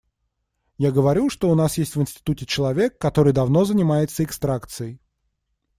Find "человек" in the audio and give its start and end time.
2.47-2.97